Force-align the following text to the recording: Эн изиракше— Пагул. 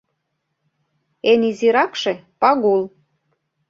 Эн 1.31 1.41
изиракше— 1.49 2.13
Пагул. 2.39 2.81